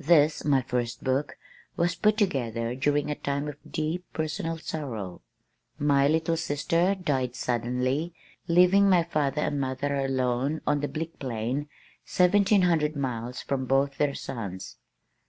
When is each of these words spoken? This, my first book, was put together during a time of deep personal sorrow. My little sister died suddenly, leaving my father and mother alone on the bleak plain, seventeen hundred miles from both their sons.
This, 0.00 0.44
my 0.44 0.62
first 0.62 1.04
book, 1.04 1.36
was 1.76 1.94
put 1.94 2.16
together 2.18 2.74
during 2.74 3.08
a 3.08 3.14
time 3.14 3.46
of 3.46 3.54
deep 3.72 4.04
personal 4.12 4.58
sorrow. 4.58 5.22
My 5.78 6.08
little 6.08 6.36
sister 6.36 6.96
died 6.96 7.36
suddenly, 7.36 8.12
leaving 8.48 8.90
my 8.90 9.04
father 9.04 9.42
and 9.42 9.60
mother 9.60 9.94
alone 9.94 10.60
on 10.66 10.80
the 10.80 10.88
bleak 10.88 11.20
plain, 11.20 11.68
seventeen 12.04 12.62
hundred 12.62 12.96
miles 12.96 13.42
from 13.42 13.66
both 13.66 13.96
their 13.96 14.16
sons. 14.16 14.76